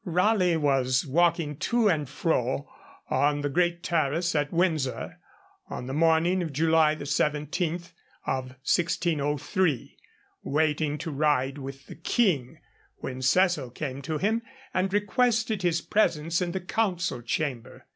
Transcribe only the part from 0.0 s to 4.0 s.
Raleigh was walking to and fro on the great